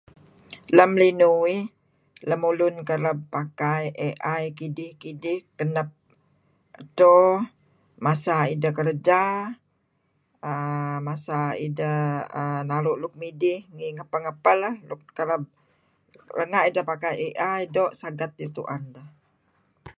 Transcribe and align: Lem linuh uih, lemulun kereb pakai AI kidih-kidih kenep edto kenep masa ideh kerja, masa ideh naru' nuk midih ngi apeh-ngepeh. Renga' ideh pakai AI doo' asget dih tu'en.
Lem 0.75 0.91
linuh 1.01 1.33
uih, 1.45 1.63
lemulun 2.29 2.75
kereb 2.87 3.17
pakai 3.35 3.83
AI 4.07 4.43
kidih-kidih 4.59 5.39
kenep 5.57 5.89
edto 6.81 7.15
kenep 7.15 7.47
masa 8.05 8.35
ideh 8.53 8.71
kerja, 8.79 9.21
masa 11.07 11.39
ideh 11.65 12.01
naru' 12.69 12.99
nuk 13.01 13.13
midih 13.21 13.59
ngi 13.75 13.87
apeh-ngepeh. 14.03 14.59
Renga' 16.37 16.67
ideh 16.69 16.85
pakai 16.91 17.13
AI 17.45 17.61
doo' 17.75 17.93
asget 17.93 18.31
dih 18.37 18.51
tu'en. 18.55 18.83